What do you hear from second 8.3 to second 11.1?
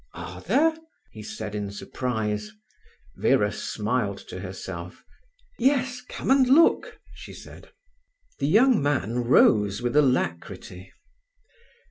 The young man rose with alacrity.